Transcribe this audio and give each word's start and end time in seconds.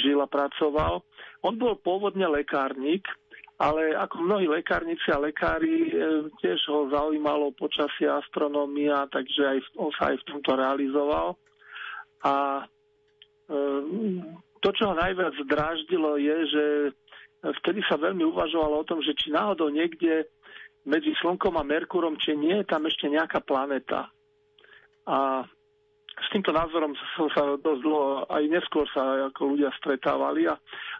žil 0.00 0.22
a 0.22 0.28
pracoval. 0.30 1.04
On 1.42 1.54
bol 1.58 1.76
pôvodne 1.80 2.24
lekárnik, 2.30 3.04
ale 3.58 3.94
ako 3.94 4.26
mnohí 4.26 4.46
lekárnici 4.50 5.06
a 5.12 5.22
lekári, 5.22 5.86
e, 5.86 5.90
tiež 6.42 6.60
ho 6.66 6.90
zaujímalo 6.90 7.54
počasie 7.54 8.10
astronómia, 8.10 9.06
takže 9.12 9.42
aj, 9.42 9.58
on 9.78 9.90
sa 9.94 10.10
aj 10.10 10.16
v 10.18 10.26
tomto 10.34 10.50
realizoval. 10.56 11.38
A 12.26 12.66
e, 13.46 13.58
to, 14.62 14.68
čo 14.74 14.82
ho 14.90 14.94
najviac 14.98 15.34
dráždilo, 15.46 16.18
je, 16.18 16.36
že 16.50 16.64
vtedy 17.62 17.82
sa 17.86 17.98
veľmi 17.98 18.22
uvažovalo 18.30 18.82
o 18.82 18.88
tom, 18.88 19.02
že 19.02 19.14
či 19.18 19.34
náhodou 19.34 19.70
niekde 19.70 20.30
medzi 20.86 21.14
Slnkom 21.18 21.58
a 21.58 21.66
Merkurom, 21.66 22.18
či 22.18 22.34
nie 22.34 22.62
je 22.62 22.66
tam 22.66 22.86
ešte 22.86 23.06
nejaká 23.10 23.42
planéta. 23.42 24.10
A 25.06 25.46
s 26.22 26.28
týmto 26.30 26.54
názorom 26.54 26.94
som 27.18 27.26
sa 27.34 27.58
dosť 27.58 27.82
dlho, 27.82 28.30
aj 28.30 28.42
neskôr 28.46 28.86
sa 28.94 29.28
ako 29.28 29.54
ľudia 29.54 29.74
stretávali 29.76 30.46
a, 30.46 30.54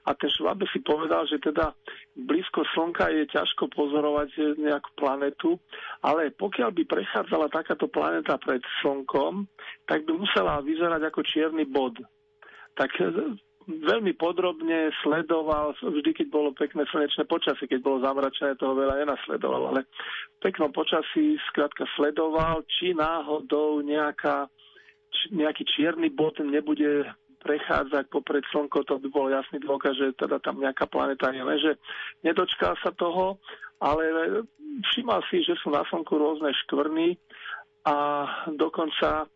a 0.07 0.11
ten 0.19 0.29
Švabe 0.35 0.67
si 0.75 0.83
povedal, 0.83 1.25
že 1.31 1.39
teda 1.39 1.71
blízko 2.19 2.67
Slnka 2.75 3.09
je 3.15 3.31
ťažko 3.31 3.71
pozorovať 3.71 4.59
nejakú 4.59 4.91
planetu, 4.99 5.57
ale 6.03 6.35
pokiaľ 6.35 6.71
by 6.75 6.83
prechádzala 6.85 7.49
takáto 7.49 7.87
planéta 7.87 8.35
pred 8.43 8.61
Slnkom, 8.83 9.47
tak 9.87 10.03
by 10.05 10.13
musela 10.19 10.59
vyzerať 10.61 11.03
ako 11.07 11.21
čierny 11.23 11.65
bod. 11.71 11.97
Tak 12.75 12.91
veľmi 13.67 14.19
podrobne 14.19 14.91
sledoval, 15.03 15.75
vždy 15.79 16.11
keď 16.15 16.27
bolo 16.31 16.51
pekné 16.55 16.83
slnečné 16.91 17.25
počasie, 17.31 17.71
keď 17.71 17.81
bolo 17.83 18.03
zamračené, 18.03 18.59
toho 18.59 18.75
veľa 18.75 19.03
nenasledoval, 19.03 19.75
ale 19.75 19.87
v 19.87 20.39
peknom 20.43 20.75
počasí 20.75 21.39
skrátka 21.51 21.87
sledoval, 21.95 22.67
či 22.67 22.95
náhodou 22.97 23.83
nejaká, 23.85 24.51
nejaký 25.31 25.63
čierny 25.69 26.11
bod 26.11 26.43
nebude 26.43 27.07
prechádzať 27.43 28.07
popred 28.09 28.47
Slnko, 28.51 28.87
to 28.87 29.03
by 29.03 29.09
bol 29.11 29.27
jasný 29.27 29.59
dôkaz, 29.59 29.99
že 29.99 30.15
teda 30.15 30.39
tam 30.39 30.63
nejaká 30.63 30.87
planeta 30.87 31.35
je. 31.35 31.43
Lenže 31.43 31.73
nedočká 32.23 32.79
sa 32.79 32.95
toho, 32.95 33.43
ale 33.83 34.03
všímal 34.91 35.27
si, 35.27 35.43
že 35.43 35.59
sú 35.59 35.75
na 35.75 35.83
Slnku 35.91 36.15
rôzne 36.15 36.55
škvrny 36.65 37.19
a 37.83 37.97
dokonca 38.55 39.27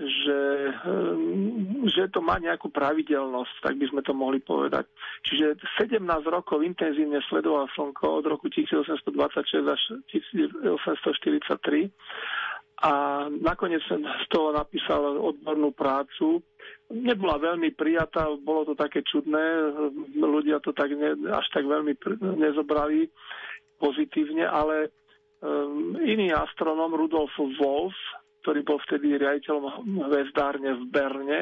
že, 0.00 0.72
hm, 0.80 1.84
že 1.92 2.08
to 2.08 2.24
má 2.24 2.40
nejakú 2.40 2.72
pravidelnosť, 2.72 3.52
tak 3.60 3.76
by 3.76 3.84
sme 3.92 4.00
to 4.00 4.16
mohli 4.16 4.40
povedať. 4.40 4.88
Čiže 5.28 5.60
17 5.76 6.00
rokov 6.24 6.64
intenzívne 6.64 7.20
sledoval 7.28 7.68
Slnko 7.76 8.24
od 8.24 8.24
roku 8.24 8.48
1826 8.48 9.04
až 9.68 9.82
1843 10.08 11.92
a 12.80 12.92
nakoniec 13.28 13.84
z 13.84 14.26
toho 14.32 14.56
napísal 14.56 15.20
odbornú 15.20 15.76
prácu. 15.76 16.40
Nebola 16.88 17.36
veľmi 17.36 17.76
prijatá, 17.76 18.26
bolo 18.40 18.72
to 18.72 18.74
také 18.74 19.04
čudné, 19.04 19.72
ľudia 20.16 20.64
to 20.64 20.72
tak 20.72 20.90
ne, 20.96 21.12
až 21.28 21.46
tak 21.52 21.68
veľmi 21.68 21.92
nezobrali 22.40 23.06
pozitívne, 23.76 24.48
ale 24.48 24.90
um, 25.40 25.96
iný 26.00 26.32
astronom 26.32 26.92
Rudolf 26.96 27.32
Wolf 27.36 27.96
ktorý 28.40 28.60
bol 28.64 28.80
vtedy 28.88 29.20
riaditeľom 29.20 29.64
hvezdárne 30.08 30.70
v 30.80 30.84
Berne, 30.88 31.40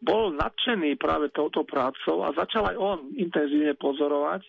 bol 0.00 0.32
nadšený 0.36 0.96
práve 1.00 1.32
touto 1.32 1.64
prácou 1.64 2.24
a 2.24 2.32
začal 2.36 2.68
aj 2.72 2.76
on 2.76 2.98
intenzívne 3.16 3.72
pozorovať 3.76 4.44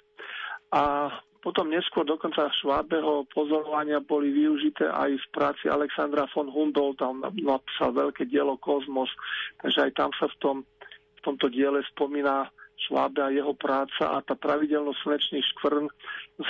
a 0.75 1.11
potom 1.45 1.69
neskôr 1.69 2.01
dokonca 2.01 2.49
Švábeho 2.57 3.29
pozorovania 3.29 4.01
boli 4.01 4.33
využité 4.33 4.89
aj 4.89 5.13
v 5.13 5.27
práci 5.29 5.69
Alexandra 5.69 6.25
von 6.33 6.49
Humboldt, 6.49 7.05
on 7.05 7.21
napísal 7.21 7.93
veľké 7.93 8.25
dielo 8.25 8.57
Kozmos, 8.57 9.13
takže 9.61 9.85
aj 9.85 9.91
tam 9.93 10.09
sa 10.17 10.25
v, 10.25 10.35
tom, 10.41 10.57
v 10.89 11.19
tomto 11.21 11.53
diele 11.53 11.85
spomína 11.93 12.49
Švábe 12.89 13.21
a 13.21 13.29
jeho 13.29 13.53
práca 13.53 14.17
a 14.17 14.25
tá 14.25 14.33
pravidelnosť 14.33 14.99
slnečných 15.05 15.45
škvrn 15.53 15.85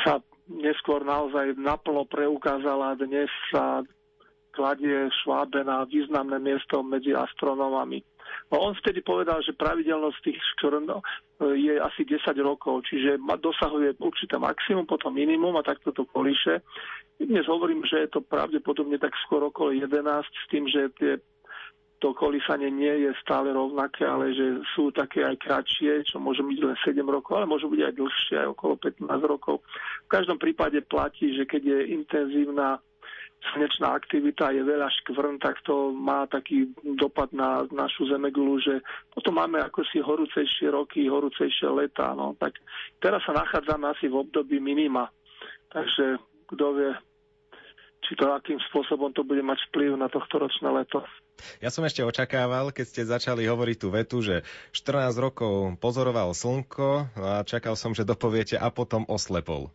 sa 0.07 0.23
neskôr 0.47 1.03
naozaj 1.03 1.59
naplno 1.59 2.07
preukázala. 2.07 2.95
Dnes 2.95 3.27
sa 3.51 3.83
kladie 4.55 5.11
Švábe 5.21 5.67
na 5.67 5.83
významné 5.83 6.39
miesto 6.39 6.79
medzi 6.79 7.11
astronómami. 7.11 7.99
No 8.49 8.71
on 8.71 8.73
vtedy 8.79 9.03
povedal, 9.03 9.43
že 9.43 9.57
pravidelnosť 9.57 10.19
tých 10.23 10.39
škvrn 10.55 10.85
no, 10.87 11.03
je 11.53 11.77
asi 11.77 12.01
10 12.07 12.23
rokov, 12.41 12.87
čiže 12.87 13.19
dosahuje 13.19 13.99
určité 13.99 14.39
maximum, 14.39 14.87
potom 14.87 15.13
minimum 15.13 15.59
a 15.59 15.67
takto 15.67 15.91
to 15.91 16.07
kolíše. 16.07 16.63
Dnes 17.19 17.47
hovorím, 17.47 17.83
že 17.87 18.07
je 18.07 18.09
to 18.11 18.21
pravdepodobne 18.23 18.99
tak 18.99 19.13
skoro 19.27 19.51
okolo 19.51 19.71
11 19.71 20.03
s 20.25 20.45
tým, 20.51 20.67
že 20.67 20.91
tie 20.99 21.13
to 22.03 22.11
kolísanie 22.11 22.67
nie 22.67 23.07
je 23.07 23.11
stále 23.23 23.55
rovnaké, 23.55 24.03
ale 24.03 24.35
že 24.35 24.61
sú 24.75 24.91
také 24.91 25.23
aj 25.23 25.39
kratšie, 25.39 26.03
čo 26.03 26.19
môže 26.19 26.43
byť 26.43 26.59
len 26.59 26.75
7 26.83 27.01
rokov, 27.07 27.39
ale 27.39 27.47
môžu 27.47 27.71
byť 27.71 27.81
aj 27.81 27.93
dlhšie, 27.95 28.35
aj 28.45 28.47
okolo 28.51 28.73
15 28.77 29.31
rokov. 29.31 29.63
V 30.05 30.09
každom 30.11 30.35
prípade 30.35 30.83
platí, 30.83 31.31
že 31.33 31.47
keď 31.47 31.61
je 31.63 31.79
intenzívna 31.95 32.83
slnečná 33.53 33.93
aktivita, 33.93 34.55
je 34.55 34.63
veľa 34.65 34.89
škvrn, 35.01 35.37
tak 35.37 35.61
to 35.67 35.93
má 35.93 36.25
taký 36.25 36.71
dopad 36.97 37.29
na 37.35 37.67
našu 37.69 38.09
zemegulu, 38.09 38.57
že 38.61 38.81
potom 39.13 39.37
máme 39.37 39.61
ako 39.61 39.85
si 39.89 40.01
horúcejšie 40.01 40.71
roky, 40.71 41.05
horúcejšie 41.05 41.69
leta. 41.69 42.15
No. 42.17 42.33
Tak 42.39 42.57
teraz 43.03 43.21
sa 43.27 43.35
nachádzame 43.35 43.91
asi 43.91 44.09
v 44.09 44.25
období 44.25 44.57
minima. 44.57 45.11
Takže 45.69 46.17
kto 46.49 46.65
vie, 46.77 46.91
či 48.05 48.13
to 48.15 48.31
akým 48.31 48.61
spôsobom 48.71 49.11
to 49.11 49.25
bude 49.25 49.41
mať 49.41 49.59
vplyv 49.69 49.97
na 49.97 50.07
tohto 50.07 50.39
ročné 50.41 50.69
leto. 50.71 51.01
Ja 51.59 51.67
som 51.67 51.83
ešte 51.83 51.99
očakával, 51.99 52.71
keď 52.71 52.85
ste 52.87 53.03
začali 53.03 53.43
hovoriť 53.43 53.77
tú 53.77 53.87
vetu, 53.91 54.17
že 54.23 54.47
14 54.71 55.11
rokov 55.19 55.75
pozoroval 55.83 56.31
slnko 56.31 57.11
a 57.19 57.43
čakal 57.43 57.75
som, 57.75 57.91
že 57.91 58.07
dopoviete 58.07 58.55
a 58.55 58.71
potom 58.71 59.03
oslepol. 59.11 59.67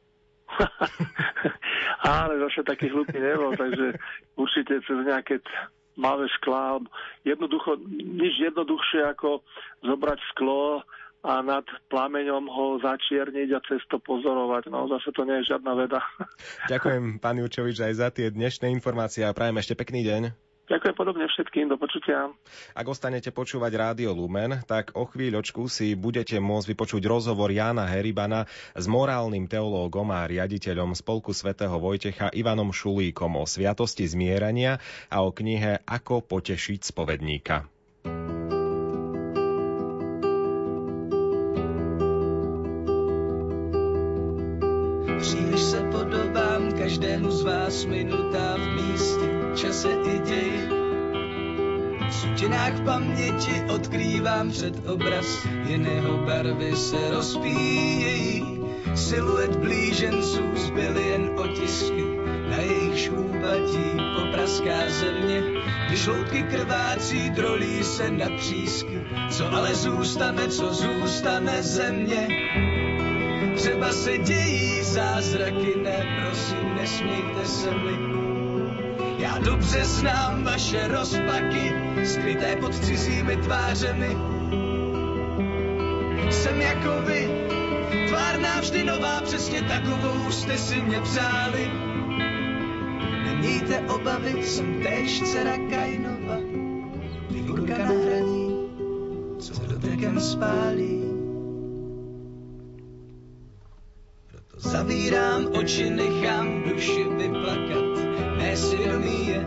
Ale 2.13 2.33
zase 2.49 2.61
taký 2.65 2.89
hlupý 2.89 3.19
nebol, 3.21 3.53
takže 3.57 3.97
určite 4.37 4.81
cez 4.85 4.99
nejaké 5.05 5.41
malé 6.01 6.27
šklá. 6.41 6.81
Jednoducho, 7.29 7.77
nič 7.93 8.41
jednoduchšie 8.41 9.05
ako 9.17 9.45
zobrať 9.85 10.21
sklo 10.33 10.81
a 11.21 11.45
nad 11.45 11.69
plameňom 11.93 12.49
ho 12.49 12.81
začierniť 12.81 13.49
a 13.53 13.61
cez 13.69 13.85
to 13.93 14.01
pozorovať. 14.01 14.73
No 14.73 14.89
zase 14.89 15.13
to 15.13 15.29
nie 15.29 15.45
je 15.45 15.53
žiadna 15.53 15.77
veda. 15.77 16.01
Ďakujem, 16.73 17.21
pán 17.21 17.37
Jurčovič, 17.37 17.77
aj 17.85 17.95
za 18.01 18.09
tie 18.09 18.33
dnešné 18.33 18.73
informácie 18.73 19.29
a 19.29 19.37
prajem 19.37 19.61
ešte 19.61 19.77
pekný 19.77 20.01
deň. 20.09 20.50
Ďakujem 20.71 20.95
podobne 20.95 21.27
všetkým, 21.27 21.67
do 21.67 21.75
počutia. 21.75 22.31
Ak 22.79 22.87
ostanete 22.87 23.35
počúvať 23.35 23.75
Rádio 23.75 24.15
Lumen, 24.15 24.63
tak 24.71 24.95
o 24.95 25.03
chvíľočku 25.03 25.67
si 25.67 25.99
budete 25.99 26.39
môcť 26.39 26.71
vypočuť 26.71 27.03
rozhovor 27.11 27.51
Jána 27.51 27.91
Heribana 27.91 28.47
s 28.79 28.87
morálnym 28.87 29.51
teológom 29.51 30.15
a 30.15 30.31
riaditeľom 30.31 30.95
Spolku 30.95 31.35
svätého 31.35 31.75
Vojtecha 31.75 32.31
Ivanom 32.31 32.71
Šulíkom 32.71 33.43
o 33.43 33.51
sviatosti 33.51 34.07
zmierania 34.07 34.79
a 35.11 35.27
o 35.27 35.35
knihe 35.35 35.83
Ako 35.91 36.23
potešiť 36.23 36.87
spovedníka. 36.87 37.67
Příliš 45.19 45.61
se 45.61 45.81
podobám 45.91 46.73
každému 46.79 47.31
z 47.31 47.43
vás 47.43 47.85
minutá 47.85 48.57
v 48.57 48.67
místě 48.79 49.40
čase 49.55 49.89
i 49.93 50.19
ději. 50.19 50.69
V 52.09 52.15
sutinách 52.15 52.81
paměti 52.85 53.63
odkrývám 53.75 54.51
před 54.51 54.89
obraz, 54.89 55.47
jiného 55.67 56.19
barvy 56.27 56.77
se 56.77 57.11
rozpíjejí. 57.11 58.61
Siluet 58.95 59.57
blíženců 59.57 60.43
zbyly 60.55 61.09
jen 61.09 61.31
otisky, 61.37 62.05
na 62.51 62.57
jejich 62.57 63.13
úbatí 63.13 63.91
popraská 64.17 64.89
země, 64.89 65.43
když 65.89 66.07
loutky 66.07 66.43
krvácí 66.43 67.31
drolí 67.31 67.83
se 67.83 68.11
na 68.11 68.27
třísky. 68.37 69.01
Co 69.31 69.53
ale 69.53 69.75
zůstane, 69.75 70.49
co 70.49 70.75
zůstane 70.75 71.63
země? 71.63 72.29
Třeba 73.55 73.93
se 73.93 74.19
dějí 74.19 74.83
zázraky, 74.83 75.75
ne, 75.83 76.21
prosím, 76.21 76.75
nesmějte 76.75 77.45
se 77.45 77.71
mi. 77.71 78.30
Já 79.21 79.39
dobře 79.39 79.85
znám 79.85 80.45
vaše 80.45 80.89
rozpaky, 80.89 81.73
skryté 82.05 82.57
pod 82.57 82.75
cizími 82.75 83.37
tvářemi. 83.37 84.17
Jsem 86.31 86.61
jako 86.61 87.03
vy, 87.07 87.29
tvárná 88.09 88.61
vždy 88.61 88.85
nová, 88.85 89.21
přesně 89.21 89.63
takovou 89.63 90.31
jste 90.31 90.59
si 90.59 90.83
mě 90.83 91.01
přáli. 91.01 91.71
Nemějte 93.25 93.81
obavy, 93.81 94.43
jsem 94.43 94.83
též 94.83 95.21
dcera 95.21 95.57
Kainova, 95.71 96.37
figurka 97.33 97.79
na 97.79 97.85
hraní, 97.85 98.57
co 99.39 99.67
dotekem 99.67 100.21
spálí. 100.21 101.01
Proto 104.27 104.69
zavírám 104.69 105.47
oči, 105.53 105.91
nechám 105.91 106.63
duši 106.63 107.05
vyplakat, 107.05 107.80
mé 108.51 108.57
svědomí 108.57 109.29
je 109.29 109.47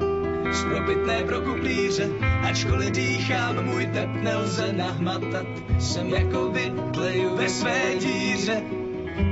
spropitné 0.51 1.23
pro 1.23 1.41
kuplíře, 1.41 2.09
ačkoliv 2.44 2.91
dýchám, 2.91 3.65
můj 3.65 3.85
tep 3.85 4.09
nelze 4.09 4.73
nahmatat. 4.73 5.47
Jsem 5.79 6.09
jako 6.09 6.50
vy, 6.50 6.73
tleju 6.94 7.35
ve 7.35 7.50
své 7.50 7.95
díře, 8.00 8.61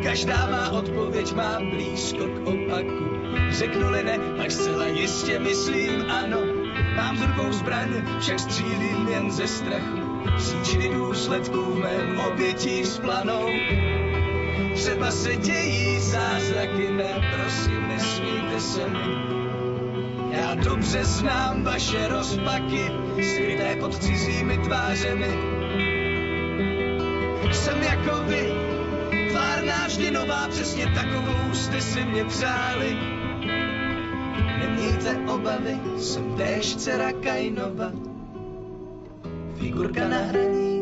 každá 0.03 0.47
má 0.51 0.69
odpověď 0.69 1.35
má 1.35 1.59
blízko 1.59 2.23
k 2.25 2.47
opaku. 2.47 3.05
Řeknu-li 3.49 4.03
ne, 4.03 4.19
pak 4.37 4.51
zcela 4.51 4.85
jistě 4.85 5.39
myslím 5.39 6.11
ano. 6.11 6.37
Mám 6.95 7.17
v 7.17 7.21
rukou 7.27 7.51
zbraň, 7.51 7.89
však 8.19 8.39
střílím 8.39 9.07
jen 9.07 9.31
ze 9.31 9.47
strachu. 9.47 9.99
Příčiny 10.37 10.89
důsledků 10.89 11.61
v 11.61 11.79
mém 11.79 12.19
obětí 12.19 12.85
splanou. 12.85 13.49
Třeba 14.75 15.11
se 15.11 15.35
dějí 15.35 15.99
zázraky, 15.99 16.91
ne, 16.91 17.31
prosím, 17.35 17.87
nesmíte 17.87 18.59
se 18.59 18.89
mi. 18.89 19.40
Já 20.41 20.55
dobře 20.55 21.03
znám 21.05 21.63
vaše 21.63 22.07
rozpaky, 22.07 22.91
skryté 23.33 23.75
pod 23.79 24.03
cizími 24.03 24.57
tvářemi. 24.57 25.37
Jsem 27.51 27.81
jako 27.81 28.23
vy, 28.23 28.53
tvárná 29.29 29.87
vždy 29.87 30.11
nová, 30.11 30.47
přesně 30.47 30.85
takovou 30.85 31.53
jste 31.53 31.81
si 31.81 32.05
mě 32.05 32.25
přáli. 32.25 32.97
Nemějte 34.59 35.17
obavy, 35.33 35.79
jsem 35.97 36.35
též 36.35 36.75
dcera 36.75 37.11
Kainova, 37.11 37.91
figurka 39.59 40.07
na 40.07 40.17
hraní, 40.17 40.81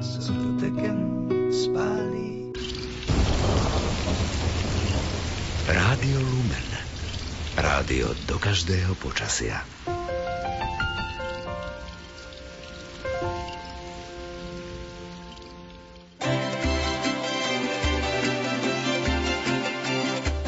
s 0.00 0.30
dotekem 0.30 1.28
spálí. 1.52 2.52
Rádio 5.66 6.20
Lumen. 6.20 6.71
Rádio 7.52 8.08
do 8.24 8.40
každého 8.40 8.96
počasia. 8.96 9.60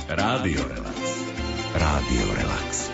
Rádio 0.08 0.64
Relax. 0.64 1.00
Rádio 1.76 2.24
Relax. 2.32 2.88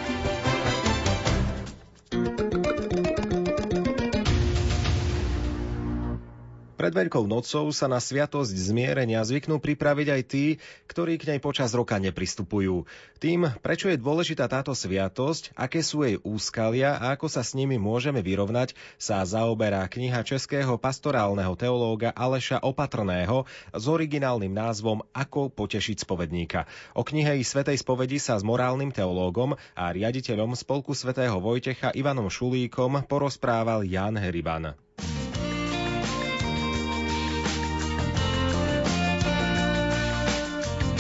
Pred 6.91 7.07
Veľkou 7.07 7.31
nocou 7.31 7.71
sa 7.71 7.87
na 7.87 8.03
sviatosť 8.03 8.51
zmierenia 8.51 9.23
zvyknú 9.23 9.63
pripraviť 9.63 10.09
aj 10.11 10.23
tí, 10.27 10.59
ktorí 10.91 11.23
k 11.23 11.31
nej 11.31 11.39
počas 11.39 11.71
roka 11.71 11.95
nepristupujú. 12.03 12.83
Tým, 13.23 13.47
prečo 13.63 13.87
je 13.87 13.95
dôležitá 13.95 14.51
táto 14.51 14.75
sviatosť, 14.75 15.55
aké 15.55 15.87
sú 15.87 16.03
jej 16.03 16.19
úskalia 16.27 16.99
a 16.99 17.15
ako 17.15 17.31
sa 17.31 17.47
s 17.47 17.55
nimi 17.55 17.79
môžeme 17.79 18.27
vyrovnať, 18.27 18.75
sa 18.99 19.23
zaoberá 19.23 19.87
kniha 19.87 20.27
českého 20.27 20.75
pastorálneho 20.83 21.55
teológa 21.55 22.11
Aleša 22.11 22.59
Opatrného 22.59 23.47
s 23.71 23.85
originálnym 23.87 24.51
názvom 24.51 25.07
Ako 25.15 25.47
potešiť 25.47 26.03
spovedníka. 26.03 26.67
O 26.99 27.07
knihe 27.07 27.39
i 27.39 27.47
Svetej 27.47 27.87
spovedi 27.87 28.19
sa 28.19 28.35
s 28.35 28.43
morálnym 28.43 28.91
teológom 28.91 29.55
a 29.79 29.95
riaditeľom 29.95 30.59
Spolku 30.59 30.91
svätého 30.99 31.39
Vojtecha 31.39 31.95
Ivanom 31.95 32.27
Šulíkom 32.27 33.07
porozprával 33.07 33.87
Jan 33.87 34.19
Heriban. 34.19 34.75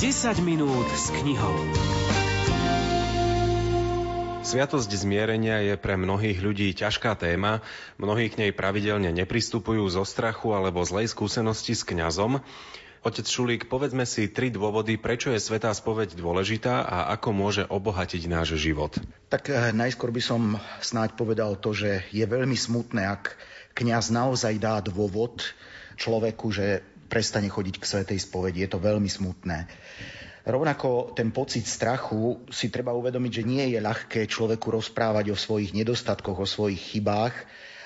10 0.00 0.40
minút 0.40 0.88
s 0.96 1.12
knihou. 1.12 1.60
Sviatosť 4.40 4.88
zmierenia 4.96 5.60
je 5.60 5.76
pre 5.76 6.00
mnohých 6.00 6.40
ľudí 6.40 6.72
ťažká 6.72 7.20
téma, 7.20 7.60
mnohí 8.00 8.32
k 8.32 8.40
nej 8.40 8.50
pravidelne 8.56 9.12
nepristupujú 9.12 9.84
zo 9.92 10.00
strachu 10.08 10.56
alebo 10.56 10.80
zlej 10.88 11.12
skúsenosti 11.12 11.76
s 11.76 11.84
kňazom. 11.84 12.40
Otec 13.04 13.28
Šulík, 13.28 13.68
povedzme 13.68 14.08
si 14.08 14.32
tri 14.32 14.48
dôvody, 14.48 14.96
prečo 14.96 15.36
je 15.36 15.40
svetá 15.44 15.68
spoveď 15.76 16.16
dôležitá 16.16 16.80
a 16.80 17.12
ako 17.12 17.36
môže 17.36 17.68
obohatiť 17.68 18.24
náš 18.24 18.56
život. 18.56 18.96
Tak 19.28 19.52
eh, 19.52 19.68
najskôr 19.76 20.16
by 20.16 20.22
som 20.24 20.56
snáď 20.80 21.12
povedal 21.12 21.60
to, 21.60 21.76
že 21.76 22.08
je 22.08 22.24
veľmi 22.24 22.56
smutné, 22.56 23.04
ak 23.04 23.36
kňaz 23.76 24.08
naozaj 24.16 24.56
dá 24.64 24.80
dôvod 24.80 25.44
človeku, 26.00 26.48
že 26.48 26.80
prestane 27.10 27.50
chodiť 27.50 27.82
k 27.82 27.88
svetej 27.90 28.18
spovedi. 28.22 28.62
Je 28.62 28.70
to 28.70 28.78
veľmi 28.78 29.10
smutné. 29.10 29.66
Rovnako 30.46 31.12
ten 31.12 31.34
pocit 31.34 31.68
strachu 31.68 32.46
si 32.48 32.72
treba 32.72 32.96
uvedomiť, 32.96 33.32
že 33.42 33.44
nie 33.44 33.64
je 33.76 33.82
ľahké 33.82 34.24
človeku 34.24 34.72
rozprávať 34.72 35.34
o 35.34 35.36
svojich 35.36 35.76
nedostatkoch, 35.76 36.38
o 36.40 36.48
svojich 36.48 36.80
chybách. 36.94 37.34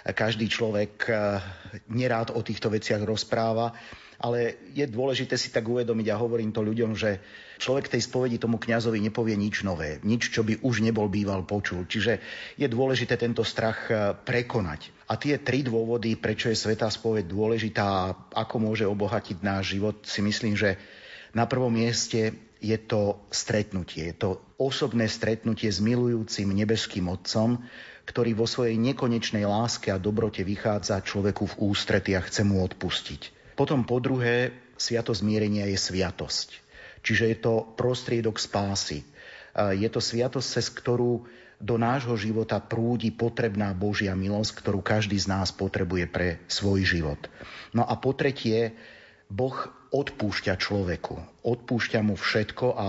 Každý 0.05 0.53
človek 0.53 1.09
eh, 1.09 1.41
nerád 1.89 2.37
o 2.37 2.45
týchto 2.45 2.69
veciach 2.69 3.01
rozpráva, 3.09 3.73
ale 4.21 4.61
je 4.77 4.85
dôležité 4.85 5.41
si 5.41 5.49
tak 5.49 5.65
uvedomiť 5.65 6.07
a 6.13 6.21
hovorím 6.21 6.53
to 6.53 6.61
ľuďom, 6.61 6.93
že 6.93 7.25
človek 7.57 7.89
tej 7.89 8.05
spovedi 8.05 8.37
tomu 8.37 8.61
kňazovi 8.61 9.01
nepovie 9.01 9.33
nič 9.33 9.65
nové, 9.65 10.05
nič, 10.05 10.29
čo 10.29 10.45
by 10.45 10.61
už 10.61 10.85
nebol 10.85 11.09
býval 11.09 11.49
počul. 11.49 11.89
Čiže 11.89 12.21
je 12.61 12.69
dôležité 12.69 13.17
tento 13.17 13.41
strach 13.49 13.89
eh, 13.89 14.13
prekonať. 14.13 14.93
A 15.09 15.17
tie 15.17 15.41
tri 15.41 15.65
dôvody, 15.65 16.21
prečo 16.21 16.53
je 16.53 16.61
Svetá 16.61 16.93
spoveď 16.93 17.25
dôležitá 17.25 17.85
a 17.85 18.13
ako 18.45 18.61
môže 18.61 18.85
obohatiť 18.85 19.41
náš 19.41 19.77
život, 19.77 20.05
si 20.05 20.21
myslím, 20.21 20.53
že 20.53 20.77
na 21.33 21.49
prvom 21.49 21.73
mieste 21.73 22.37
je 22.65 22.79
to 22.81 23.21
stretnutie. 23.29 24.09
Je 24.09 24.17
to 24.17 24.31
osobné 24.57 25.05
stretnutie 25.09 25.69
s 25.69 25.85
milujúcim 25.85 26.49
nebeským 26.49 27.13
Otcom, 27.13 27.61
ktorý 28.05 28.37
vo 28.37 28.45
svojej 28.45 28.77
nekonečnej 28.77 29.49
láske 29.49 29.89
a 29.89 30.01
dobrote 30.01 30.45
vychádza 30.45 31.01
človeku 31.01 31.49
v 31.49 31.73
ústrety 31.73 32.13
a 32.13 32.21
chce 32.21 32.45
mu 32.45 32.61
odpustiť. 32.61 33.55
Potom 33.57 33.89
po 33.89 34.01
druhé, 34.01 34.53
sviatosť 34.77 35.25
zmierenia 35.25 35.65
je 35.71 35.79
sviatosť. 35.79 36.49
Čiže 37.05 37.25
je 37.33 37.37
to 37.41 37.55
prostriedok 37.77 38.37
spásy. 38.41 39.05
Je 39.55 39.89
to 39.93 40.01
sviatosť, 40.03 40.49
cez 40.49 40.67
ktorú 40.73 41.25
do 41.63 41.77
nášho 41.79 42.19
života 42.19 42.59
prúdi 42.59 43.15
potrebná 43.15 43.73
Božia 43.73 44.13
milosť, 44.13 44.59
ktorú 44.61 44.83
každý 44.83 45.17
z 45.17 45.31
nás 45.31 45.55
potrebuje 45.55 46.05
pre 46.11 46.29
svoj 46.51 46.83
život. 46.85 47.21
No 47.73 47.87
a 47.87 47.95
po 47.97 48.13
tretie, 48.13 48.75
Boh 49.31 49.55
odpúšťa 49.95 50.59
človeku. 50.59 51.47
Odpúšťa 51.47 52.01
mu 52.03 52.19
všetko 52.19 52.67
a 52.75 52.89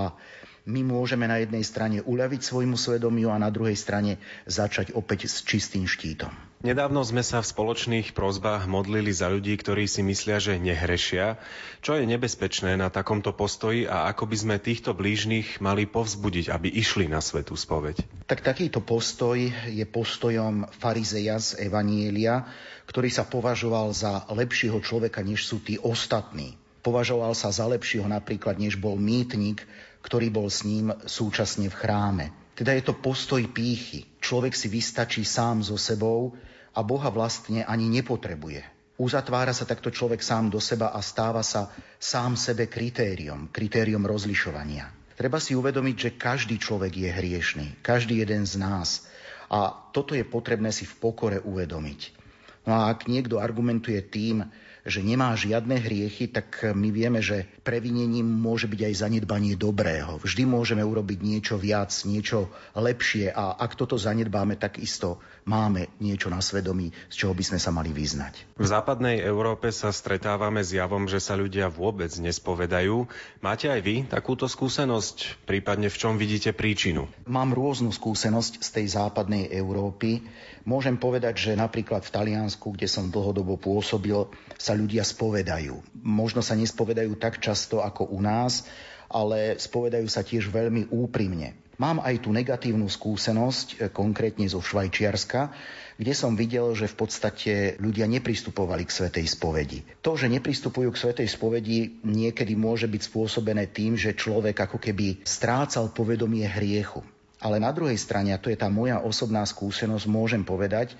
my 0.65 0.81
môžeme 0.81 1.29
na 1.29 1.37
jednej 1.37 1.61
strane 1.61 2.01
uľaviť 2.01 2.41
svojmu 2.41 2.73
svedomiu 2.73 3.29
a 3.29 3.37
na 3.37 3.53
druhej 3.53 3.77
strane 3.77 4.17
začať 4.49 4.97
opäť 4.97 5.29
s 5.29 5.45
čistým 5.45 5.85
štítom. 5.85 6.33
Nedávno 6.65 7.05
sme 7.05 7.21
sa 7.21 7.45
v 7.45 7.51
spoločných 7.53 8.17
prozbách 8.17 8.65
modlili 8.65 9.13
za 9.13 9.29
ľudí, 9.29 9.53
ktorí 9.53 9.85
si 9.85 10.01
myslia, 10.01 10.41
že 10.41 10.57
nehrešia. 10.57 11.37
Čo 11.85 12.01
je 12.01 12.09
nebezpečné 12.09 12.73
na 12.73 12.89
takomto 12.89 13.37
postoji 13.37 13.85
a 13.85 14.09
ako 14.09 14.25
by 14.25 14.37
sme 14.41 14.55
týchto 14.57 14.97
blížnych 14.97 15.61
mali 15.61 15.85
povzbudiť, 15.85 16.49
aby 16.49 16.73
išli 16.73 17.05
na 17.05 17.21
svetú 17.21 17.53
spoveď? 17.53 18.25
Tak 18.25 18.41
takýto 18.41 18.81
postoj 18.81 19.37
je 19.69 19.85
postojom 19.85 20.65
farizeja 20.73 21.37
z 21.37 21.69
Evanielia, 21.69 22.49
ktorý 22.89 23.13
sa 23.13 23.29
považoval 23.29 23.93
za 23.93 24.25
lepšieho 24.33 24.81
človeka, 24.81 25.21
než 25.21 25.45
sú 25.45 25.61
tí 25.61 25.77
ostatní. 25.77 26.57
Považoval 26.81 27.37
sa 27.37 27.53
za 27.53 27.69
lepšieho 27.69 28.09
napríklad, 28.09 28.57
než 28.57 28.81
bol 28.81 28.97
mýtnik, 28.97 29.61
ktorý 30.05 30.29
bol 30.29 30.45
s 30.45 30.61
ním 30.61 30.93
súčasne 31.09 31.65
v 31.65 31.75
chráme. 31.81 32.25
Teda 32.53 32.77
je 32.77 32.85
to 32.85 32.93
postoj 32.93 33.41
pýchy. 33.41 34.05
Človek 34.21 34.53
si 34.53 34.69
vystačí 34.69 35.25
sám 35.25 35.65
so 35.65 35.81
sebou 35.81 36.37
a 36.77 36.85
Boha 36.85 37.09
vlastne 37.09 37.65
ani 37.65 37.89
nepotrebuje. 37.89 38.61
Uzatvára 38.95 39.51
sa 39.51 39.67
takto 39.67 39.91
človek 39.91 40.23
sám 40.23 40.53
do 40.53 40.61
seba 40.61 40.95
a 40.95 41.03
stáva 41.03 41.43
sa 41.43 41.67
sám 41.99 42.39
sebe 42.39 42.71
kritériom, 42.71 43.51
kritériom 43.51 44.07
rozlišovania. 44.07 44.87
Treba 45.19 45.41
si 45.41 45.51
uvedomiť, 45.51 45.95
že 45.99 46.15
každý 46.15 46.55
človek 46.61 46.95
je 46.95 47.09
hriešný, 47.11 47.67
každý 47.83 48.23
jeden 48.23 48.47
z 48.47 48.55
nás. 48.55 49.09
A 49.51 49.73
toto 49.91 50.15
je 50.15 50.23
potrebné 50.23 50.71
si 50.71 50.87
v 50.87 50.95
pokore 50.95 51.43
uvedomiť. 51.43 52.15
No 52.63 52.77
a 52.77 52.87
ak 52.93 53.11
niekto 53.11 53.41
argumentuje 53.41 53.99
tým, 53.99 54.47
že 54.85 55.01
nemá 55.01 55.33
žiadne 55.33 55.81
hriechy, 55.81 56.29
tak 56.29 56.61
my 56.61 56.93
vieme, 56.93 57.19
že 57.19 57.49
previnením 57.65 58.29
môže 58.29 58.69
byť 58.69 58.81
aj 58.85 58.93
zanedbanie 59.01 59.57
dobrého. 59.57 60.21
Vždy 60.21 60.45
môžeme 60.45 60.85
urobiť 60.85 61.19
niečo 61.25 61.57
viac, 61.57 61.89
niečo 62.05 62.53
lepšie 62.77 63.33
a 63.33 63.57
ak 63.57 63.73
toto 63.73 63.97
zanedbáme, 63.97 64.61
tak 64.61 64.77
isto 64.77 65.17
máme 65.49 65.89
niečo 65.97 66.29
na 66.29 66.37
svedomí, 66.37 66.93
z 67.09 67.15
čoho 67.25 67.33
by 67.33 67.43
sme 67.45 67.59
sa 67.61 67.73
mali 67.73 67.89
vyznať. 67.89 68.57
V 68.61 68.65
západnej 68.65 69.25
Európe 69.25 69.73
sa 69.73 69.89
stretávame 69.89 70.61
s 70.61 70.73
javom, 70.73 71.09
že 71.09 71.17
sa 71.17 71.33
ľudia 71.33 71.69
vôbec 71.69 72.13
nespovedajú. 72.13 73.09
Máte 73.41 73.73
aj 73.73 73.81
vy 73.81 73.95
takúto 74.05 74.45
skúsenosť? 74.45 75.49
Prípadne 75.49 75.89
v 75.89 75.97
čom 75.97 76.13
vidíte 76.21 76.53
príčinu? 76.53 77.09
Mám 77.25 77.57
rôznu 77.57 77.89
skúsenosť 77.89 78.61
z 78.61 78.69
tej 78.69 78.85
západnej 78.93 79.49
Európy. 79.49 80.21
Môžem 80.65 80.97
povedať, 80.97 81.49
že 81.49 81.51
napríklad 81.53 82.01
v 82.01 82.13
Taliansku, 82.13 82.73
kde 82.73 82.89
som 82.89 83.13
dlhodobo 83.13 83.57
pôsobil, 83.57 84.25
sa 84.57 84.73
ľudia 84.75 85.07
spovedajú. 85.07 86.03
Možno 86.03 86.43
sa 86.43 86.53
nespovedajú 86.53 87.15
tak 87.17 87.39
často 87.39 87.79
ako 87.81 88.11
u 88.11 88.19
nás, 88.19 88.67
ale 89.09 89.55
spovedajú 89.55 90.07
sa 90.11 90.21
tiež 90.21 90.51
veľmi 90.51 90.91
úprimne. 90.91 91.55
Mám 91.75 91.99
aj 91.99 92.23
tú 92.23 92.31
negatívnu 92.31 92.87
skúsenosť, 92.87 93.67
e, 93.67 93.75
konkrétne 93.91 94.47
zo 94.47 94.63
Švajčiarska, 94.63 95.51
kde 95.99 96.13
som 96.15 96.31
videl, 96.35 96.71
že 96.71 96.87
v 96.87 96.95
podstate 96.95 97.53
ľudia 97.83 98.07
nepristupovali 98.07 98.87
k 98.87 98.95
svetej 98.95 99.27
spovedi. 99.27 99.83
To, 99.99 100.15
že 100.15 100.31
nepristupujú 100.31 100.91
k 100.95 101.01
svetej 101.03 101.27
spovedi, 101.27 101.99
niekedy 102.07 102.55
môže 102.55 102.87
byť 102.87 103.01
spôsobené 103.11 103.67
tým, 103.67 103.99
že 103.99 104.15
človek 104.15 104.55
ako 104.55 104.79
keby 104.79 105.27
strácal 105.27 105.91
povedomie 105.91 106.47
hriechu. 106.47 107.03
Ale 107.43 107.59
na 107.59 107.75
druhej 107.75 107.99
strane, 107.99 108.31
a 108.31 108.39
to 108.39 108.47
je 108.47 108.55
tá 108.55 108.71
moja 108.71 109.03
osobná 109.03 109.43
skúsenosť, 109.43 110.07
môžem 110.07 110.47
povedať, 110.47 110.95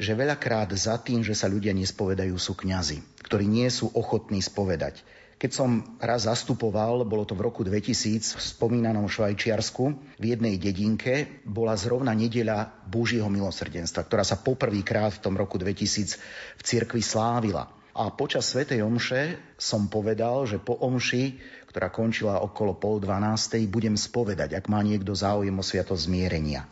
že 0.00 0.16
veľakrát 0.16 0.72
za 0.72 0.96
tým, 1.00 1.20
že 1.24 1.36
sa 1.36 1.50
ľudia 1.50 1.76
nespovedajú, 1.76 2.36
sú 2.36 2.56
kňazi, 2.56 3.02
ktorí 3.26 3.44
nie 3.48 3.68
sú 3.68 3.92
ochotní 3.92 4.40
spovedať. 4.40 5.04
Keď 5.42 5.50
som 5.50 5.98
raz 5.98 6.30
zastupoval, 6.30 7.02
bolo 7.02 7.26
to 7.26 7.34
v 7.34 7.42
roku 7.42 7.66
2000 7.66 8.38
v 8.38 8.42
spomínanom 8.54 9.10
Švajčiarsku, 9.10 9.84
v 10.22 10.24
jednej 10.24 10.54
dedinke 10.54 11.42
bola 11.42 11.74
zrovna 11.74 12.14
nedeľa 12.14 12.70
Božieho 12.86 13.26
milosrdenstva, 13.26 14.06
ktorá 14.06 14.22
sa 14.22 14.38
poprvýkrát 14.38 15.18
v 15.18 15.22
tom 15.26 15.34
roku 15.34 15.58
2000 15.58 16.14
v 16.56 16.62
cirkvi 16.62 17.02
slávila. 17.02 17.66
A 17.92 18.14
počas 18.14 18.54
Svetej 18.54 18.86
Omše 18.86 19.36
som 19.58 19.90
povedal, 19.90 20.46
že 20.46 20.62
po 20.62 20.78
Omši, 20.78 21.42
ktorá 21.74 21.90
končila 21.90 22.38
okolo 22.38 22.78
pol 22.78 23.02
dvanástej, 23.02 23.66
budem 23.66 23.98
spovedať, 23.98 24.54
ak 24.54 24.70
má 24.70 24.78
niekto 24.80 25.10
záujem 25.10 25.52
o 25.52 25.64
sviatosť 25.66 26.06
zmierenia. 26.06 26.70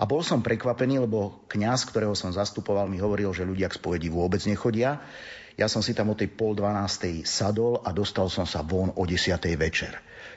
A 0.00 0.04
bol 0.04 0.20
som 0.24 0.44
prekvapený, 0.44 1.02
lebo 1.02 1.44
kňaz, 1.50 1.88
ktorého 1.88 2.16
som 2.16 2.32
zastupoval, 2.32 2.88
mi 2.88 3.00
hovoril, 3.00 3.32
že 3.32 3.48
ľudia 3.48 3.70
k 3.70 3.78
spovedi 3.78 4.08
vôbec 4.12 4.40
nechodia, 4.44 5.00
ja 5.56 5.72
som 5.72 5.80
si 5.80 5.96
tam 5.96 6.12
o 6.12 6.18
tej 6.18 6.28
pol 6.36 6.52
dvanástej 6.52 7.24
sadol 7.24 7.80
a 7.80 7.88
dostal 7.88 8.28
som 8.28 8.44
sa 8.44 8.60
von 8.60 8.92
o 8.92 9.02
desiatej 9.08 9.56
večer. 9.56 9.92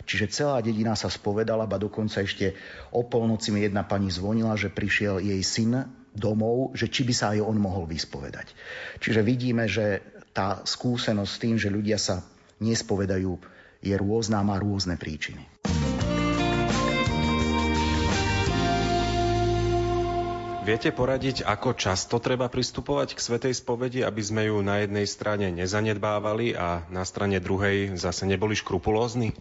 Čiže 0.07 0.31
celá 0.31 0.63
dedina 0.63 0.95
sa 0.95 1.11
spovedala, 1.11 1.67
ba 1.67 1.75
dokonca 1.75 2.23
ešte 2.23 2.55
o 2.95 3.03
polnoci 3.03 3.51
mi 3.51 3.67
jedna 3.67 3.83
pani 3.83 4.07
zvonila, 4.07 4.55
že 4.55 4.71
prišiel 4.71 5.19
jej 5.19 5.43
syn 5.43 5.91
domov, 6.15 6.71
že 6.71 6.87
či 6.87 7.03
by 7.03 7.13
sa 7.13 7.35
aj 7.35 7.43
on 7.43 7.59
mohol 7.59 7.83
vyspovedať. 7.83 8.55
Čiže 9.03 9.21
vidíme, 9.21 9.67
že 9.67 9.99
tá 10.31 10.63
skúsenosť 10.63 11.31
s 11.31 11.41
tým, 11.43 11.55
že 11.59 11.67
ľudia 11.67 11.99
sa 11.99 12.23
nespovedajú, 12.63 13.35
je 13.83 13.95
rôzna, 13.99 14.39
má 14.39 14.55
rôzne 14.55 14.95
príčiny. 14.95 15.58
Viete 20.59 20.91
poradiť, 20.91 21.47
ako 21.47 21.71
často 21.71 22.19
treba 22.19 22.51
pristupovať 22.51 23.15
k 23.15 23.23
Svetej 23.23 23.53
spovedi, 23.55 24.03
aby 24.03 24.19
sme 24.19 24.51
ju 24.51 24.59
na 24.59 24.83
jednej 24.83 25.07
strane 25.07 25.47
nezanedbávali 25.55 26.51
a 26.51 26.83
na 26.91 27.07
strane 27.07 27.39
druhej 27.39 27.95
zase 27.95 28.27
neboli 28.27 28.59
škrupulózni? 28.59 29.31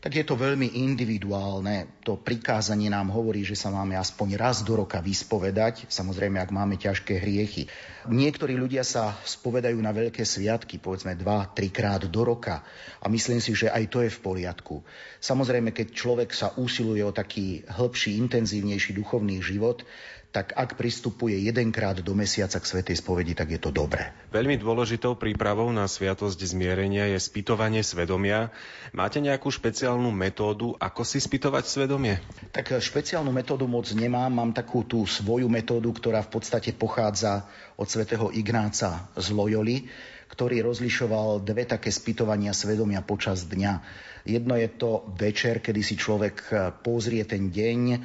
tak 0.00 0.16
je 0.16 0.24
to 0.24 0.32
veľmi 0.32 0.80
individuálne. 0.80 2.00
To 2.08 2.16
prikázanie 2.16 2.88
nám 2.88 3.12
hovorí, 3.12 3.44
že 3.44 3.52
sa 3.52 3.68
máme 3.68 4.00
aspoň 4.00 4.40
raz 4.40 4.64
do 4.64 4.72
roka 4.72 4.96
vyspovedať, 4.96 5.92
samozrejme, 5.92 6.40
ak 6.40 6.56
máme 6.56 6.80
ťažké 6.80 7.20
hriechy. 7.20 7.68
Niektorí 8.08 8.56
ľudia 8.56 8.80
sa 8.80 9.12
spovedajú 9.28 9.76
na 9.76 9.92
veľké 9.92 10.24
sviatky, 10.24 10.80
povedzme 10.80 11.12
dva, 11.20 11.52
trikrát 11.52 12.08
do 12.08 12.24
roka 12.24 12.64
a 12.96 13.06
myslím 13.12 13.44
si, 13.44 13.52
že 13.52 13.68
aj 13.68 13.84
to 13.92 14.00
je 14.00 14.08
v 14.08 14.22
poriadku. 14.24 14.80
Samozrejme, 15.20 15.68
keď 15.76 15.92
človek 15.92 16.32
sa 16.32 16.56
usiluje 16.56 17.04
o 17.04 17.12
taký 17.12 17.68
hĺbší, 17.68 18.16
intenzívnejší 18.24 18.96
duchovný 18.96 19.44
život, 19.44 19.84
tak 20.30 20.54
ak 20.54 20.78
pristupuje 20.78 21.34
jedenkrát 21.42 21.98
do 21.98 22.14
mesiaca 22.14 22.62
k 22.62 22.68
Svetej 22.70 23.02
spovedi, 23.02 23.34
tak 23.34 23.50
je 23.50 23.58
to 23.58 23.74
dobré. 23.74 24.14
Veľmi 24.30 24.62
dôležitou 24.62 25.18
prípravou 25.18 25.66
na 25.74 25.90
sviatosť 25.90 26.38
zmierenia 26.54 27.10
je 27.10 27.18
spýtovanie 27.18 27.82
svedomia. 27.82 28.54
Máte 28.94 29.18
nejakú 29.18 29.50
špeciálnu 29.50 30.14
metódu, 30.14 30.78
ako 30.78 31.02
si 31.02 31.18
spýtovať 31.18 31.66
svedomie? 31.66 32.22
Tak 32.54 32.78
špeciálnu 32.78 33.34
metódu 33.34 33.66
moc 33.66 33.90
nemám. 33.90 34.30
Mám 34.30 34.54
takú 34.54 34.86
tú 34.86 35.02
svoju 35.02 35.50
metódu, 35.50 35.90
ktorá 35.90 36.22
v 36.22 36.38
podstate 36.38 36.70
pochádza 36.78 37.50
od 37.74 37.90
svätého 37.90 38.30
Ignáca 38.30 39.10
z 39.18 39.34
Loyoli, 39.34 39.90
ktorý 40.30 40.62
rozlišoval 40.62 41.42
dve 41.42 41.66
také 41.66 41.90
spýtovania 41.90 42.54
svedomia 42.54 43.02
počas 43.02 43.50
dňa. 43.50 43.82
Jedno 44.24 44.56
je 44.56 44.68
to 44.68 45.08
večer, 45.16 45.64
kedy 45.64 45.80
si 45.80 45.96
človek 45.96 46.36
e, 46.48 46.54
pozrie 46.84 47.24
ten 47.24 47.48
deň, 47.48 47.80
e, 47.92 47.98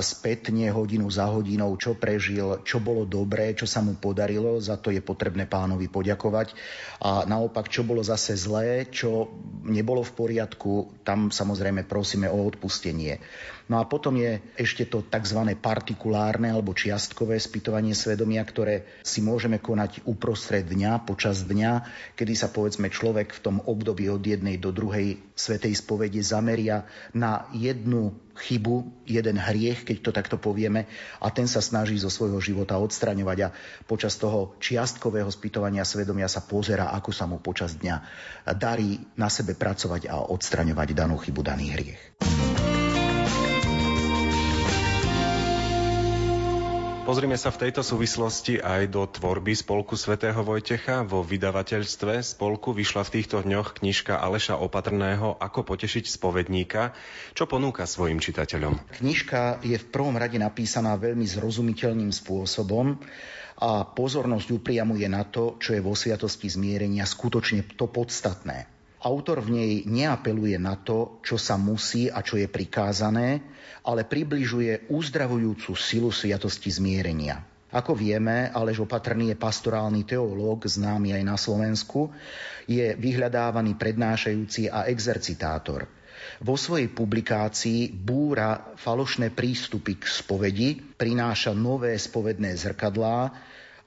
spätne 0.00 0.72
hodinu 0.72 1.08
za 1.12 1.28
hodinou, 1.28 1.76
čo 1.76 1.96
prežil, 1.96 2.64
čo 2.64 2.80
bolo 2.80 3.04
dobré, 3.04 3.52
čo 3.52 3.68
sa 3.68 3.84
mu 3.84 3.96
podarilo, 4.00 4.56
za 4.60 4.80
to 4.80 4.88
je 4.88 5.04
potrebné 5.04 5.44
pánovi 5.44 5.92
poďakovať. 5.92 6.56
A 7.04 7.24
naopak, 7.28 7.68
čo 7.68 7.84
bolo 7.84 8.00
zase 8.00 8.36
zlé, 8.36 8.88
čo 8.88 9.28
nebolo 9.68 10.00
v 10.00 10.12
poriadku, 10.16 11.02
tam 11.04 11.28
samozrejme 11.28 11.84
prosíme 11.84 12.28
o 12.32 12.40
odpustenie. 12.44 13.20
No 13.70 13.78
a 13.78 13.86
potom 13.86 14.18
je 14.18 14.42
ešte 14.58 14.82
to 14.90 15.06
tzv. 15.06 15.46
partikulárne 15.54 16.50
alebo 16.50 16.74
čiastkové 16.74 17.38
spýtovanie 17.38 17.94
svedomia, 17.94 18.42
ktoré 18.42 18.82
si 19.06 19.22
môžeme 19.22 19.62
konať 19.62 20.02
uprostred 20.10 20.66
dňa, 20.66 21.06
počas 21.06 21.46
dňa, 21.46 21.86
kedy 22.18 22.34
sa 22.34 22.50
povedzme 22.50 22.90
človek 22.90 23.30
v 23.30 23.42
tom 23.46 23.56
období 23.62 24.10
od 24.10 24.26
jednej 24.26 24.58
do 24.58 24.74
druhej 24.74 25.22
svetej 25.60 25.76
spovede 25.76 26.24
zameria 26.24 26.88
na 27.12 27.44
jednu 27.52 28.16
chybu, 28.32 29.04
jeden 29.04 29.36
hriech, 29.36 29.84
keď 29.84 29.96
to 30.00 30.10
takto 30.16 30.36
povieme, 30.40 30.88
a 31.20 31.28
ten 31.28 31.44
sa 31.44 31.60
snaží 31.60 32.00
zo 32.00 32.08
svojho 32.08 32.40
života 32.40 32.80
odstraňovať 32.80 33.38
a 33.44 33.52
počas 33.84 34.16
toho 34.16 34.56
čiastkového 34.56 35.28
spýtovania 35.28 35.84
svedomia 35.84 36.32
sa 36.32 36.40
pozera, 36.40 36.96
ako 36.96 37.12
sa 37.12 37.28
mu 37.28 37.36
počas 37.44 37.76
dňa 37.76 38.00
darí 38.56 39.04
na 39.20 39.28
sebe 39.28 39.52
pracovať 39.52 40.08
a 40.08 40.24
odstraňovať 40.32 40.96
danú 40.96 41.20
chybu, 41.20 41.44
daný 41.44 41.76
hriech. 41.76 42.00
Pozrime 47.10 47.34
sa 47.34 47.50
v 47.50 47.66
tejto 47.66 47.82
súvislosti 47.82 48.62
aj 48.62 48.86
do 48.86 49.02
tvorby 49.02 49.50
Spolku 49.58 49.98
svätého 49.98 50.46
Vojtecha. 50.46 51.02
Vo 51.02 51.26
vydavateľstve 51.26 52.22
Spolku 52.22 52.70
vyšla 52.70 53.02
v 53.02 53.18
týchto 53.18 53.42
dňoch 53.42 53.82
knižka 53.82 54.14
Aleša 54.14 54.62
Opatrného 54.62 55.34
Ako 55.42 55.66
potešiť 55.66 56.06
spovedníka, 56.06 56.94
čo 57.34 57.50
ponúka 57.50 57.82
svojim 57.90 58.22
čitateľom. 58.22 58.94
Knižka 59.02 59.58
je 59.66 59.74
v 59.74 59.90
prvom 59.90 60.14
rade 60.14 60.38
napísaná 60.38 60.94
veľmi 60.94 61.26
zrozumiteľným 61.26 62.14
spôsobom 62.14 63.02
a 63.58 63.82
pozornosť 63.90 64.62
upriamuje 64.62 65.10
na 65.10 65.26
to, 65.26 65.58
čo 65.58 65.74
je 65.74 65.82
vo 65.82 65.98
sviatosti 65.98 66.46
zmierenia 66.46 67.10
skutočne 67.10 67.66
to 67.74 67.90
podstatné. 67.90 68.79
Autor 69.00 69.40
v 69.40 69.50
nej 69.56 69.72
neapeluje 69.88 70.60
na 70.60 70.76
to, 70.76 71.24
čo 71.24 71.40
sa 71.40 71.56
musí 71.56 72.12
a 72.12 72.20
čo 72.20 72.36
je 72.36 72.44
prikázané, 72.52 73.40
ale 73.88 74.04
približuje 74.04 74.92
uzdravujúcu 74.92 75.72
silu 75.72 76.12
sviatosti 76.12 76.68
zmierenia. 76.68 77.40
Ako 77.70 77.96
vieme, 77.96 78.50
Alež 78.50 78.82
Opatrný 78.82 79.32
je 79.32 79.40
pastorálny 79.40 80.02
teológ, 80.02 80.66
známy 80.66 81.16
aj 81.16 81.22
na 81.22 81.36
Slovensku, 81.38 82.10
je 82.66 82.92
vyhľadávaný 82.98 83.78
prednášajúci 83.78 84.68
a 84.68 84.90
exercitátor. 84.90 85.86
Vo 86.44 86.58
svojej 86.60 86.92
publikácii 86.92 87.94
búra 87.94 88.76
falošné 88.76 89.32
prístupy 89.32 89.96
k 89.96 90.04
spovedi, 90.04 90.76
prináša 90.76 91.56
nové 91.56 91.96
spovedné 91.96 92.52
zrkadlá 92.58 93.32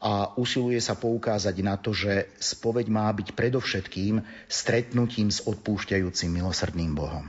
a 0.03 0.35
usiluje 0.35 0.83
sa 0.83 0.99
poukázať 0.99 1.55
na 1.63 1.79
to, 1.79 1.95
že 1.95 2.27
spoveď 2.35 2.91
má 2.91 3.07
byť 3.15 3.31
predovšetkým 3.31 4.19
stretnutím 4.51 5.31
s 5.31 5.39
odpúšťajúcim 5.47 6.27
milosrdným 6.27 6.91
Bohom. 6.91 7.23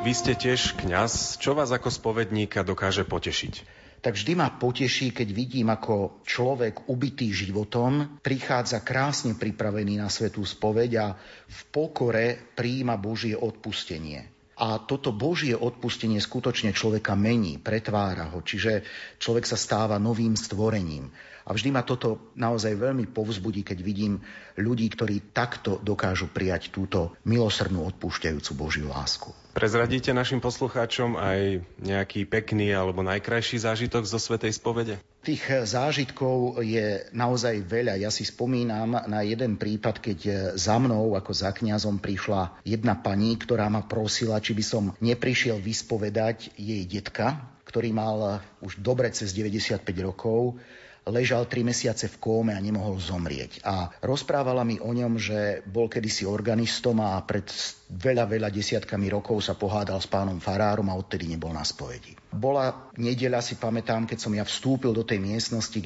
Vy 0.00 0.12
ste 0.16 0.32
tiež 0.32 0.80
kňaz. 0.80 1.36
Čo 1.36 1.52
vás 1.52 1.68
ako 1.68 1.92
spovedníka 1.92 2.64
dokáže 2.64 3.04
potešiť? 3.04 3.84
tak 4.00 4.16
vždy 4.16 4.32
ma 4.32 4.48
poteší, 4.56 5.12
keď 5.12 5.28
vidím, 5.28 5.68
ako 5.68 6.24
človek 6.24 6.88
ubitý 6.88 7.36
životom 7.36 8.16
prichádza 8.24 8.80
krásne 8.80 9.36
pripravený 9.36 10.00
na 10.00 10.08
svetú 10.08 10.40
spoveď 10.40 10.90
a 10.96 11.06
v 11.44 11.60
pokore 11.68 12.40
príjima 12.56 12.96
Božie 12.96 13.36
odpustenie. 13.36 14.39
A 14.60 14.76
toto 14.84 15.08
Božie 15.16 15.56
odpustenie 15.56 16.20
skutočne 16.20 16.76
človeka 16.76 17.16
mení, 17.16 17.56
pretvára 17.56 18.28
ho, 18.28 18.44
čiže 18.44 18.84
človek 19.16 19.48
sa 19.48 19.56
stáva 19.56 19.96
novým 19.96 20.36
stvorením. 20.36 21.08
A 21.44 21.56
vždy 21.56 21.72
ma 21.72 21.80
toto 21.80 22.32
naozaj 22.36 22.76
veľmi 22.76 23.08
povzbudí, 23.10 23.64
keď 23.64 23.78
vidím 23.80 24.20
ľudí, 24.60 24.86
ktorí 24.92 25.32
takto 25.32 25.80
dokážu 25.80 26.28
prijať 26.28 26.72
túto 26.72 27.16
milosrdnú 27.24 27.84
odpúšťajúcu 27.88 28.50
Božiu 28.56 28.86
lásku. 28.92 29.32
Prezradíte 29.50 30.14
našim 30.14 30.38
poslucháčom 30.38 31.18
aj 31.18 31.66
nejaký 31.82 32.22
pekný 32.22 32.70
alebo 32.70 33.02
najkrajší 33.02 33.66
zážitok 33.66 34.06
zo 34.06 34.22
Svetej 34.22 34.54
spovede? 34.54 34.94
Tých 35.26 35.66
zážitkov 35.66 36.62
je 36.62 37.10
naozaj 37.10 37.66
veľa. 37.66 37.98
Ja 37.98 38.14
si 38.14 38.22
spomínam 38.22 38.94
na 39.10 39.20
jeden 39.26 39.58
prípad, 39.58 39.98
keď 39.98 40.18
za 40.54 40.78
mnou 40.78 41.18
ako 41.18 41.34
za 41.34 41.50
kňazom 41.50 41.98
prišla 41.98 42.62
jedna 42.62 42.94
pani, 42.94 43.34
ktorá 43.34 43.66
ma 43.66 43.82
prosila, 43.82 44.38
či 44.38 44.54
by 44.54 44.64
som 44.64 44.84
neprišiel 45.02 45.58
vyspovedať 45.58 46.54
jej 46.54 46.86
detka, 46.86 47.42
ktorý 47.66 47.90
mal 47.90 48.38
už 48.62 48.78
dobre 48.78 49.10
cez 49.10 49.34
95 49.34 49.82
rokov 49.98 50.62
ležal 51.08 51.46
tri 51.46 51.64
mesiace 51.64 52.10
v 52.10 52.16
kóme 52.20 52.52
a 52.52 52.60
nemohol 52.60 53.00
zomrieť. 53.00 53.64
A 53.64 53.88
rozprávala 54.02 54.66
mi 54.66 54.76
o 54.82 54.90
ňom, 54.90 55.16
že 55.16 55.64
bol 55.64 55.86
kedysi 55.88 56.26
organistom 56.26 57.00
a 57.00 57.16
pred 57.22 57.46
veľa, 57.90 58.26
veľa 58.26 58.48
desiatkami 58.50 59.06
rokov 59.10 59.46
sa 59.46 59.54
pohádal 59.58 59.98
s 59.98 60.10
pánom 60.10 60.38
Farárom 60.38 60.86
a 60.90 60.98
odtedy 60.98 61.26
nebol 61.26 61.50
na 61.50 61.66
spovedi. 61.66 62.14
Bola 62.30 62.90
nedeľa, 62.94 63.42
si 63.42 63.58
pamätám, 63.58 64.06
keď 64.06 64.18
som 64.18 64.32
ja 64.34 64.46
vstúpil 64.46 64.94
do 64.94 65.02
tej 65.02 65.18
miestnosti, 65.18 65.78